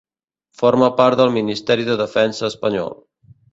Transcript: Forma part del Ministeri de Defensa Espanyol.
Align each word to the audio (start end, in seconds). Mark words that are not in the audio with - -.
Forma 0.61 0.89
part 1.01 1.19
del 1.19 1.35
Ministeri 1.37 1.87
de 1.91 1.99
Defensa 2.01 2.51
Espanyol. 2.53 3.01